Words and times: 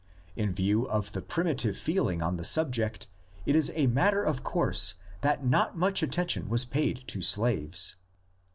In 0.35 0.51
view 0.51 0.85
of 0.89 1.11
the 1.11 1.21
primitive 1.21 1.77
feeling 1.77 2.23
on 2.23 2.37
the 2.37 2.43
subject 2.43 3.07
it 3.45 3.55
is 3.55 3.71
a 3.75 3.85
matter 3.85 4.23
of 4.23 4.43
course 4.43 4.95
that 5.21 5.45
not 5.45 5.77
much 5.77 6.01
atten 6.01 6.25
tion 6.27 6.49
was 6.49 6.65
paid 6.65 7.03
to 7.09 7.21
slaves. 7.21 7.97